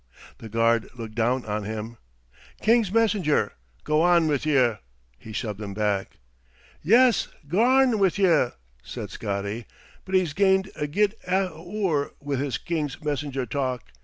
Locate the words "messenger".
2.91-3.51, 13.03-13.45